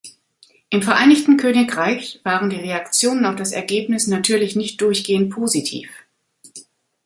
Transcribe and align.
Im 0.71 0.81
Vereinigten 0.81 1.37
Königreich 1.37 2.21
waren 2.23 2.49
die 2.49 2.55
Reaktionen 2.55 3.23
auf 3.27 3.35
das 3.35 3.51
Ergebnis 3.51 4.07
natürlich 4.07 4.55
nicht 4.55 4.81
durchgehend 4.81 5.29
positiv. 5.29 5.89